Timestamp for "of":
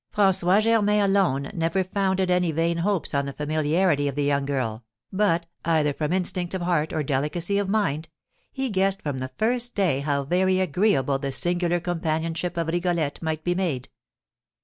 4.07-4.15, 6.55-6.61, 7.59-7.69, 12.57-12.69